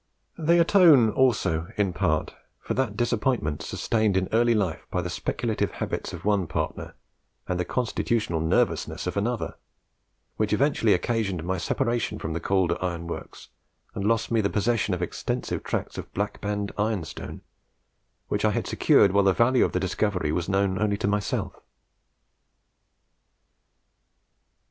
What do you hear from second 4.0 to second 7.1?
in early life by the speculative habits of one partner,